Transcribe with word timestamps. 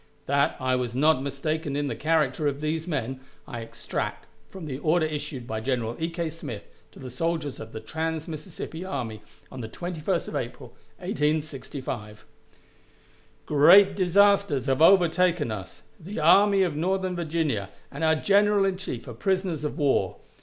That 0.25 0.55
I 0.59 0.75
was 0.75 0.95
not 0.95 1.21
mistaken 1.21 1.75
in 1.75 1.85
the 1.85 1.95
character 1.95 2.47
of 2.47 2.59
these 2.59 2.87
men, 2.87 3.19
I 3.47 3.59
extract 3.59 4.25
from 4.49 4.65
the 4.65 4.79
order 4.79 5.05
issued 5.05 5.45
by 5.45 5.61
General 5.61 5.95
E. 5.99 6.09
K. 6.09 6.27
Smith 6.27 6.63
to 6.91 6.97
the 6.97 7.11
soldiers 7.11 7.59
of 7.59 7.71
the 7.71 7.79
trans 7.81 8.27
Mississippi 8.27 8.83
Army 8.83 9.21
on 9.51 9.61
the 9.61 9.69
21st 9.69 10.27
of 10.27 10.35
April, 10.35 10.69
1865: 10.97 12.25
"Great 13.45 13.95
disasters 13.95 14.65
have 14.65 14.81
overtaken 14.81 15.51
us. 15.51 15.83
The 15.99 16.19
Army 16.19 16.63
of 16.63 16.75
Northern 16.75 17.15
Virginia 17.15 17.69
and 17.91 18.03
our 18.03 18.15
General 18.15 18.65
in 18.65 18.77
Chief 18.77 19.07
are 19.07 19.13
prisoners 19.13 19.63
of 19.63 19.77
war. 19.77 20.15